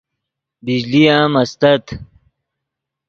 بجلی 0.65 1.03
ام 1.19 1.33
استت 1.41 1.85